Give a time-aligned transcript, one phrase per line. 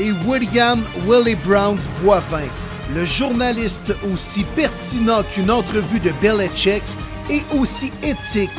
[0.00, 2.46] Et William Willie Browns Boivin,
[2.94, 6.84] le journaliste aussi pertinent qu'une entrevue de Belichick
[7.28, 8.50] et aussi éthique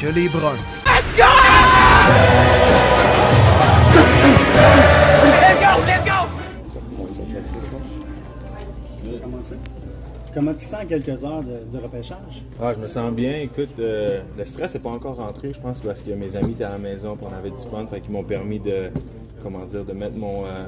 [0.00, 0.56] que les Bruns.
[10.32, 12.42] Comment tu te sens quelques heures de, du repêchage?
[12.60, 13.38] Ah, je me sens bien.
[13.38, 16.64] Écoute, euh, le stress n'est pas encore rentré, je pense, parce que mes amis étaient
[16.64, 18.90] à la maison, puis on avait du fun, fait qu'ils m'ont permis de,
[19.42, 20.66] comment dire, de mettre mon, euh,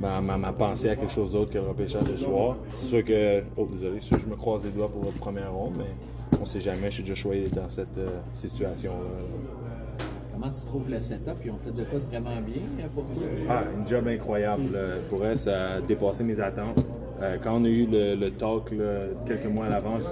[0.00, 2.56] ma, ma- ma pensée à quelque chose d'autre que le repêchage ce soir.
[2.76, 5.18] C'est sûr que, oh désolé, c'est sûr que je me croise les doigts pour votre
[5.18, 10.06] première ronde, mais on sait jamais, je suis déjà choyé dans cette euh, situation-là.
[10.32, 11.36] Comment tu trouves le setup?
[11.44, 13.22] Ils ont fait de quoi vraiment bien euh, pour toi?
[13.48, 14.76] Ah, une job incroyable.
[15.08, 16.84] Pour elle, ça a dépassé mes attentes.
[17.20, 20.02] Euh, quand on a eu le, le talk là, quelques mois à l'avance,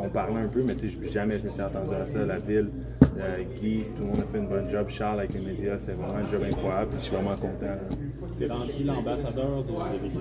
[0.00, 0.76] on parlait un peu, mais
[1.10, 2.24] jamais je me suis attendu à ça.
[2.24, 2.68] La ville,
[3.20, 4.88] euh, Guy, tout le monde a fait une bonne job.
[4.88, 6.88] Charles avec les médias, c'est vraiment un job incroyable.
[6.90, 7.76] Puis je suis vraiment content.
[8.38, 10.20] T'es rendu l'ambassadeur de, Victo.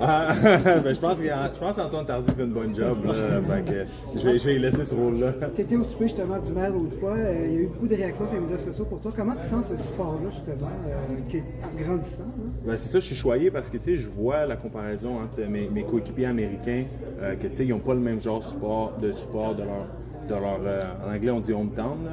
[0.00, 2.98] Ah, ben, je pense que je pense qu'Antoine Tardy fait une bonne job.
[3.04, 3.12] Là,
[3.48, 5.32] Fait que je vais, je vais lui laisser ce rôle-là.
[5.56, 7.14] Tu étais au souper justement du maire l'autre fois.
[7.14, 9.12] euh, il y a eu beaucoup de réactions sur les médias sociaux pour toi.
[9.16, 11.44] Comment tu sens ce support-là justement, euh, qui est
[11.76, 12.22] grandissant?
[12.22, 12.44] là?
[12.64, 15.40] Ben, c'est ça, je suis choyé parce que tu sais, je vois la comparaison entre
[15.48, 16.84] mes, mes coéquipiers américains,
[17.20, 19.62] euh, que tu sais, ils n'ont pas le même genre de support, de support de
[19.62, 19.86] leur.
[20.30, 22.04] Euh, en anglais, on dit hometown.
[22.04, 22.10] Là.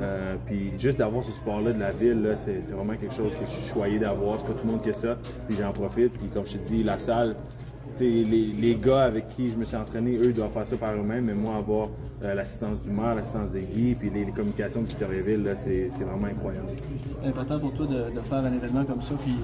[0.00, 3.50] Euh, puis juste d'avoir ce support-là de la ville, c'est, vraiment quelque chose que je
[3.50, 4.40] suis choyé d'avoir.
[4.40, 5.16] C'est pas tout le monde qui a ça.
[5.48, 6.12] Puis j'en profite.
[6.12, 7.34] Puis comme je te dis, la salle,
[8.00, 11.24] les, les gars avec qui je me suis entraîné, eux, doivent faire ça par eux-mêmes.
[11.24, 11.88] Mais moi, avoir
[12.22, 16.04] euh, l'assistance du maire, l'assistance de Guy, puis les, les communications de Victoriaville, c'est, c'est
[16.04, 16.68] vraiment incroyable.
[17.10, 19.34] C'est important pour toi de, de faire un événement comme ça, puis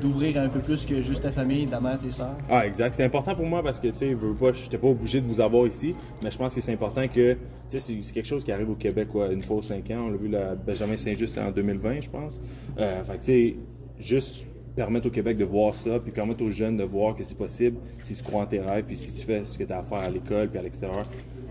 [0.00, 2.36] d'ouvrir un peu plus que juste ta famille, ta mère, tes sœurs?
[2.50, 2.94] Ah, exact.
[2.94, 5.26] C'est important pour moi parce que, tu sais, veux pas, je n'étais pas obligé de
[5.26, 7.38] vous avoir ici, mais je pense que c'est important que, tu
[7.68, 10.04] sais, c'est- quelque chose qui arrive au Québec, quoi, une fois aux cinq ans.
[10.06, 12.34] On l'a vu, là, Benjamin Saint-Just en 2020, je pense.
[12.78, 13.56] Euh, fait tu sais,
[13.98, 17.36] juste permettre au Québec de voir ça, puis permettre aux jeunes de voir que c'est
[17.36, 19.78] possible si tu crois en tes rêves, puis si tu fais ce que tu as
[19.78, 21.04] à faire à l'école, puis à l'extérieur.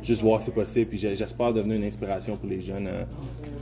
[0.04, 3.04] Juste voir que c'est possible, puis j'espère devenir une inspiration pour les jeunes euh,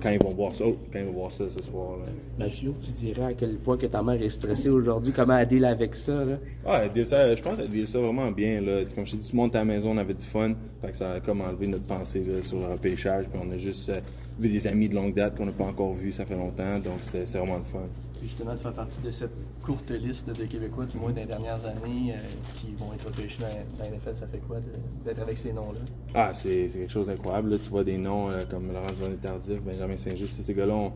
[0.04, 1.98] quand ils vont voir ça, oh, quand ils vont voir ça ce soir.
[2.00, 2.12] là.
[2.38, 5.64] Mathieu, tu dirais à quel point que ta mère est stressée aujourd'hui, comment elle deal
[5.64, 6.38] avec ça, là?
[6.66, 8.60] Ah, elle dit ça, je pense qu'elle dit ça vraiment bien.
[8.60, 8.84] Là.
[8.94, 10.54] Comme je t'ai dit, tout le monde à la maison, on avait du fun.
[10.82, 13.26] Fait que ça a comme enlevé notre pensée là, sur le repêchage.
[13.30, 14.00] Puis on a juste euh,
[14.38, 16.78] vu des amis de longue date qu'on n'a pas encore vus, ça fait longtemps.
[16.80, 17.80] Donc c'est vraiment le fun.
[18.22, 22.14] Justement, de faire partie de cette courte liste de Québécois, du moins des dernières années,
[22.14, 22.20] euh,
[22.56, 23.48] qui vont être repêchés dans,
[23.78, 24.60] dans la NFL, ça fait quoi
[25.04, 25.82] d'être avec ces noms-là?
[26.16, 27.60] Ah, c'est quelque chose d'incroyable.
[27.60, 29.60] Tu vois des noms euh, comme Laurence Bonnet Tardif,
[29.94, 30.42] Benjamin Saint-Just.
[30.42, 30.92] Ces gars-là ont-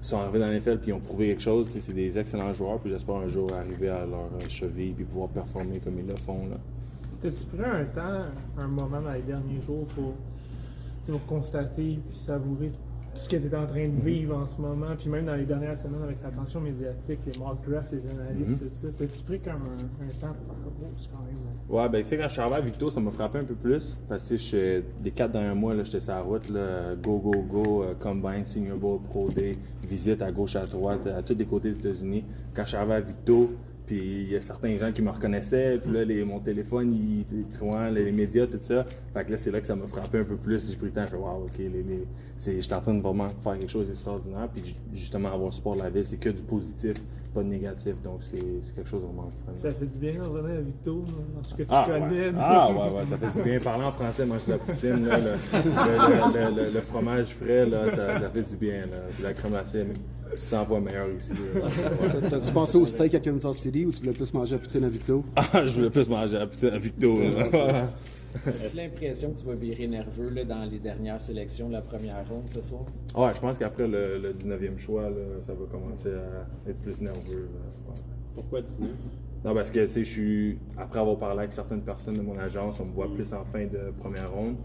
[0.00, 1.68] sont arrivés dans l'NFL puis ils ont prouvé quelque chose.
[1.78, 2.78] C'est des excellents joueurs.
[2.78, 6.16] Puis j'espère un jour arriver à leur euh, cheville puis pouvoir performer comme ils le
[6.16, 6.46] font.
[6.48, 6.56] Là.
[7.22, 8.24] T'as-tu pris un temps,
[8.58, 10.12] un moment dans les derniers jours pour,
[11.06, 12.70] pour constater puis savourer
[13.14, 15.44] ce que tu es en train de vivre en ce moment, puis même dans les
[15.44, 18.88] dernières semaines avec l'attention médiatique, les mock drafts, les analystes, tout ça.
[18.96, 21.34] T'as-tu pris comme un, un temps pour faire oh, c'est quand même.
[21.68, 23.54] Ouais, ben, tu sais, quand je suis arrivé à Victo, ça m'a frappé un peu
[23.54, 23.96] plus.
[24.08, 27.82] Parce que, je- des quatre derniers mois, j'étais sur la route, là, go, go, go,
[27.84, 31.70] euh, Combine, Senior Bowl, Pro Day, visite à gauche, à droite, à tous les côtés
[31.70, 32.24] des États-Unis.
[32.54, 33.50] Quand je suis arrivé à Victo,
[33.86, 37.24] puis il y a certains gens qui me reconnaissaient, puis là, les, mon téléphone, il,
[37.92, 38.84] les, les médias, tout ça.
[39.12, 40.70] Fait que là, c'est là que ça m'a frappé un peu plus.
[40.70, 42.06] J'ai pris le temps, je fais, ok, les, les,
[42.60, 44.48] j'étais en train de vraiment faire quelque chose d'extraordinaire.
[44.54, 46.94] Puis ju- justement, avoir le support de la ville, c'est que du positif,
[47.34, 47.94] pas de négatif.
[48.02, 49.52] Donc, c'est, c'est quelque chose de vraiment fun.
[49.58, 52.28] Ça fait du bien de revenir à Victo, dans ce que tu Ah, connais.
[52.28, 52.32] ouais.
[52.38, 53.60] ah ouais, ouais, ça fait du bien.
[53.60, 55.30] Parler en français, manger de la poutine, là, le, le-
[56.56, 58.80] le- le- le fromage frais, là, ça, ça fait du bien.
[58.86, 58.96] Là.
[59.22, 59.84] La crème glacée,
[60.36, 61.32] 100 fois meilleure ici.
[61.54, 62.28] Ouais.
[62.30, 64.88] T'as-tu pensé au steak à Kansas City ou tu voulais plus manger à poutine à
[64.88, 65.24] Victo?
[65.36, 67.18] Ah, je voulais plus manger la poutine à Victo.
[68.46, 72.28] As-tu l'impression que tu vas virer nerveux là, dans les dernières sélections de la première
[72.28, 72.84] ronde ce soir?
[73.16, 77.00] Ouais, je pense qu'après le, le 19e choix, là, ça va commencer à être plus
[77.00, 77.48] nerveux.
[77.52, 77.92] là.
[77.92, 78.00] Ouais.
[78.34, 78.90] Pourquoi 19
[79.44, 80.58] Non, parce que, tu sais, je suis.
[80.76, 83.66] Après avoir parlé avec certaines personnes de mon agence, on me voit plus en fin
[83.66, 84.56] de première ronde.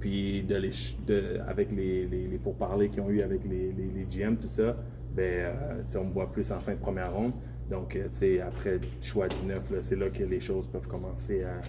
[0.00, 0.70] Puis, de les,
[1.06, 4.48] de, avec les, les, les pourparlers qu'ils ont eu avec les, les, les GM, tout
[4.48, 4.76] ça,
[5.14, 7.32] ben, euh, tu sais, on me voit plus en fin de première ronde.
[7.68, 10.86] Donc, euh, tu sais, après le choix 19, là, c'est là que les choses peuvent
[10.88, 11.60] commencer à.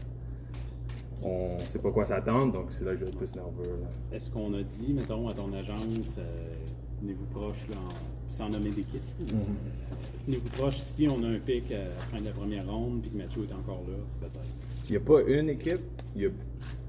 [1.21, 3.79] On sait pas quoi s'attendre, donc c'est là que je vais être plus nerveux.
[4.11, 6.55] Est-ce qu'on a dit, mettons, à ton agence, euh,
[7.01, 9.01] venez-vous proche là, en puis sans nommer d'équipe?
[9.21, 10.25] Mm-hmm.
[10.25, 13.11] Tenez-vous proche, si on a un pic à la fin de la première ronde, puis
[13.11, 14.47] que Mathieu est encore là, peut-être?
[14.85, 15.81] Il n'y a pas une équipe.
[16.15, 16.29] Il y a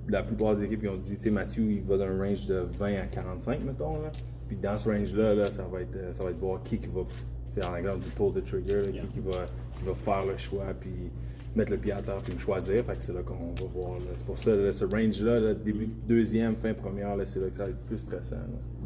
[0.09, 2.67] la plupart des équipes qui ont dit, tu sais, Mathieu, il va d'un range de
[2.79, 4.01] 20 à 45, mettons.
[4.01, 4.13] Là.
[4.49, 6.89] Puis dans ce range-là, là, ça, va être, euh, ça va être voir qui, qui
[6.89, 7.03] va,
[7.53, 9.03] tu sais, en anglais, on dit pull the trigger, là, Yeah.
[9.03, 9.47] qui, qui va,
[9.79, 11.11] qui va faire le choix, puis
[11.57, 12.85] mettre le pied à terre, puis me choisir.
[12.85, 13.99] Fait que c'est là qu'on va voir.
[14.17, 17.57] C'est pour ça, là, ce range-là, là, début de deuxième, fin première, c'est là que
[17.57, 18.37] ça va être plus stressant.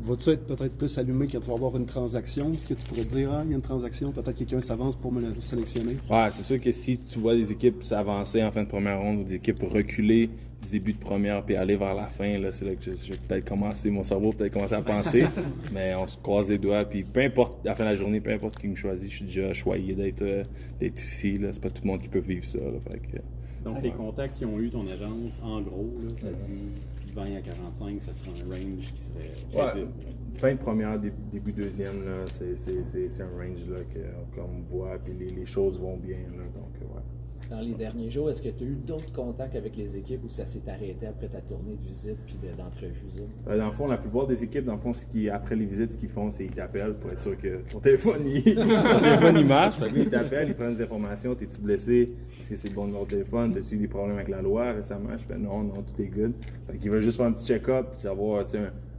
[0.00, 2.52] Vas-tu être peut-être plus allumé quand tu vas avoir une transaction?
[2.52, 5.12] Est-ce que tu pourrais dire, ah, il y a une transaction, peut-être quelqu'un s'avance pour
[5.12, 5.96] me le sélectionner?
[6.10, 9.20] Ouais, c'est sûr que si tu vois des équipes s'avancer en fin de première ronde
[9.20, 10.30] ou des équipes reculer
[10.64, 13.12] du début de première puis aller vers la fin, là, c'est là que je, je
[13.12, 15.24] vais peut-être commencer, mon cerveau peut-être commencer à penser.
[15.72, 16.84] mais on se croise les doigts.
[16.84, 19.16] Puis peu importe, à la fin de la journée, peu importe qui me choisit, je
[19.16, 20.44] suis déjà choyé d'être euh,
[20.80, 21.38] d'être ici.
[21.38, 21.48] Là.
[21.52, 22.53] C'est pas tout le monde qui peut vivre ça.
[22.58, 23.16] Là, fait que,
[23.64, 27.40] Donc, les contacts qui ont eu ton agence, en gros, là, ça dit 20 à
[27.40, 29.86] 45, ça serait un range qui serait Ouais,
[30.32, 34.34] fin de première, dé- début deuxième, là, c'est, c'est, c'est, c'est un range là, que,
[34.40, 36.18] qu'on voit, puis les, les choses vont bien.
[36.18, 37.02] Là, donc, euh, ouais.
[37.50, 40.28] Dans les derniers jours, est-ce que tu as eu d'autres contacts avec les équipes ou
[40.28, 43.26] ça s'est arrêté après ta tournée de visite puis de- d'entrevue Zoom?
[43.48, 45.90] Euh, Dans le fond, la plupart des équipes, dans le fond, ce après les visites,
[45.90, 49.76] ce qu'ils font, c'est qu'ils t'appellent pour être sûr que ton téléphone, il, ton marche.
[49.94, 51.34] Ils t'appellent, ils prennent des informations.
[51.34, 52.14] T'es-tu blessé?
[52.40, 53.52] Est-ce que c'est le bon numéro de téléphone?
[53.52, 55.10] T'as-tu eu des problèmes avec la loi récemment?
[55.12, 56.32] Je fais non, non, tout est good.
[56.66, 58.44] Fait qu'ils veulent juste faire un petit check-up, puis savoir,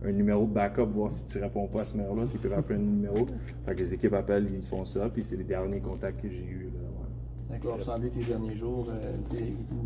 [0.03, 2.77] un numéro de backup, voir si tu réponds pas à ce numéro-là, s'ils peuvent appeler
[2.79, 3.25] un numéro.
[3.65, 6.43] Fait que les équipes appellent, ils font ça, puis c'est les derniers contacts que j'ai
[6.43, 6.69] eus.
[6.73, 6.84] Là,
[7.55, 7.61] ouais.
[7.61, 9.13] D'accord, observé tes derniers jours, euh,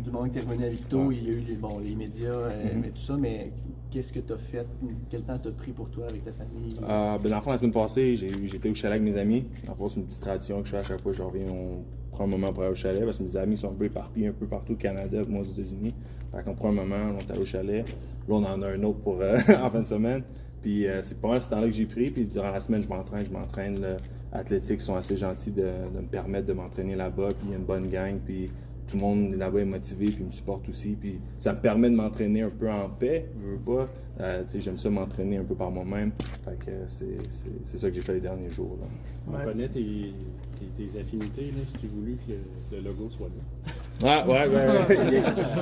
[0.02, 1.16] du moment que tu es revenu à Ouais.
[1.16, 2.80] il y a eu les, bon, les médias, Mhm.
[2.82, 3.52] mais tout ça, mais
[3.90, 4.66] qu'est-ce que tu as fait?
[5.10, 6.76] Quel temps t'as pris pour toi avec ta famille?
[6.82, 9.44] Euh, ben, dans le fond, la semaine passée, j'étais au chalet avec mes amis.
[9.66, 11.22] Dans le fond, c'est une petite tradition que je fais à chaque fois que je
[11.22, 11.46] reviens.
[11.50, 13.84] On prend un moment pour aller au chalet parce que mes amis sont un peu
[13.84, 15.94] éparpillés un peu partout au Canada, moi aux États-Unis.
[16.32, 17.84] Fait qu'on prend un moment, on est allé au chalet.
[18.28, 20.22] Là, on en a un autre pour euh, en fin de semaine.
[20.62, 22.10] Puis euh, c'est pas mal ce temps-là que j'ai pris.
[22.10, 23.80] Puis durant la semaine, je m'entraîne, je m'entraîne.
[23.80, 23.96] là.
[24.32, 27.28] Athlétiques sont assez gentils de, de me permettre de m'entraîner là-bas.
[27.28, 28.16] Puis il y a une bonne gang.
[28.24, 28.50] Puis
[28.86, 30.96] tout le monde là-bas est motivé puis me supporte aussi.
[31.00, 33.88] Puis ça me permet de m'entraîner un peu en paix, je veux pas.
[34.20, 36.10] Euh, tu sais, j'aime ça m'entraîner un peu par moi-même.
[36.44, 38.76] Fait que c'est, c'est, c'est ça que j'ai fait les derniers jours.
[38.80, 38.86] Là.
[39.28, 39.44] On Ouais.
[39.44, 40.12] connaît tes,
[40.58, 43.72] tes, tes affinités, là, si tu voulais que le logo soit là.
[44.02, 44.48] Ouais, ouais, ouais.
[44.48, 44.98] ouais.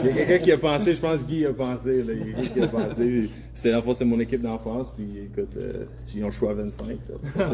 [0.03, 2.03] Il y a, quelqu'un qui a pensé, je pense que Guy a pensé.
[2.03, 2.13] Là.
[2.13, 3.31] Il y a quelqu'un qui a pensé.
[3.53, 4.93] C'était, dans le fond, c'est mon équipe d'enfance.
[4.97, 6.87] Puis écoute, euh, ils ont le choix à 25.
[6.89, 7.45] là.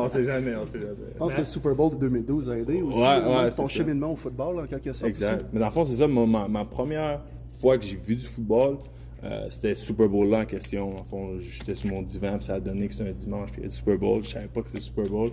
[0.00, 0.94] On sait, jamais, on sait jamais.
[1.14, 3.68] Je pense que le Super Bowl de 2012 a aidé aussi Ouais, ouais, ton ça.
[3.68, 5.08] cheminement au football, en quelque sorte.
[5.08, 5.36] Exact.
[5.36, 5.46] aussi.
[5.52, 7.20] Mais dans le fond, c'est ça, ma, ma- ma première
[7.58, 8.76] fois que j'ai vu du football,
[9.24, 10.98] euh, c'était Super Bowl là en question.
[10.98, 13.60] En fond, j'étais sur mon divan, puis ça a donné que c'était un dimanche, puis
[13.62, 14.22] il y a du Super Bowl.
[14.24, 15.30] Je savais pas que c'était Super Bowl.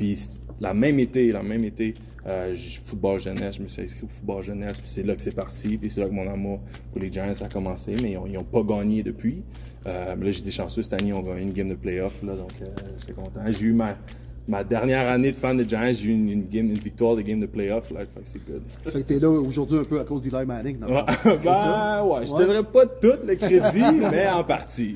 [0.00, 0.18] Puis
[0.60, 1.92] la même été, la même été,
[2.26, 2.56] euh,
[2.86, 5.76] football jeunesse, je me suis inscrit au football jeunesse, puis c'est là que c'est parti,
[5.76, 6.60] puis c'est là que mon amour
[6.90, 9.42] pour les Giants a commencé, mais ils ont, ils ont pas gagné depuis.
[9.86, 12.34] Euh, mais là, j'étais chanceux cette année, ils ont gagné une game de playoff, là,
[12.34, 12.66] donc euh,
[12.98, 13.40] j'étais content.
[13.48, 13.96] J'ai eu ma,
[14.48, 17.20] ma dernière année de fan de Giants, j'ai eu une, une game, une victoire de
[17.22, 18.62] game de playoff, là, fait que c'est good.
[18.84, 20.78] Fait que t'es là aujourd'hui un peu à cause d'Eli Manning.
[20.80, 22.04] Le Ouais, ben, ça?
[22.04, 22.38] ouais, je Ouais.
[22.38, 24.94] donnerais pas tout le crédit, mais en partie.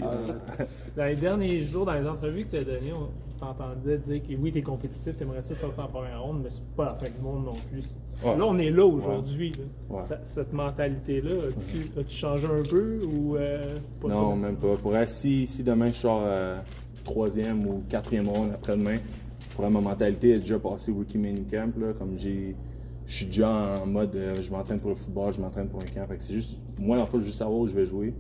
[0.96, 3.08] Dans les derniers jours, dans les entrevues que tu as données, on
[3.52, 6.50] t'entendait dire que oui, tu es compétitif, tu aimerais ça sortir en première ronde, mais
[6.50, 7.82] c'est pas la fin du monde non plus.
[7.82, 8.36] si tu- Ouais.
[8.36, 9.52] Là, on est là aujourd'hui.
[9.90, 10.00] Ouais.
[10.24, 13.62] Cette mentalité-là, as-tu as-tu changé un peu ou euh,
[14.00, 14.36] pas Non, trop?
[14.36, 14.76] même pas.
[14.76, 16.58] Pour si, si demain je sors euh,
[17.04, 18.96] troisième ou quatrième ronde après-demain,
[19.54, 21.76] pour ma mentalité est déjà passée au Rookie Mini Camp.
[21.78, 22.56] Là, comme j'ai.
[23.06, 25.84] Je suis déjà en mode euh, je m'entraîne pour le football, je m'entraîne pour un
[25.84, 26.06] camp.
[26.08, 26.56] Fait que c'est juste.
[26.78, 28.14] Moi, en fait, je veux juste savoir où je vais jouer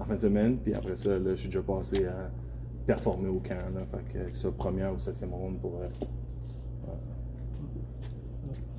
[0.00, 0.56] en fin de semaine.
[0.62, 2.30] Puis après ça, là, je suis déjà passé à
[2.88, 3.54] performer au camp.
[3.74, 5.78] Là, fait que, soit première ou septième ronde pour.
[5.82, 5.88] euh,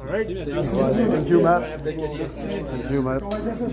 [0.01, 0.27] All right.
[0.27, 0.75] Merci, Merci.
[0.75, 1.09] Mathieu.
[1.09, 1.61] Thank you, Matt.
[1.85, 2.17] Merci.
[2.63, 3.21] Thank you, Matt.